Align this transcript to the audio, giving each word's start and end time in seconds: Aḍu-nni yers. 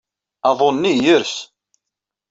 Aḍu-nni 0.49 0.93
yers. 1.05 1.35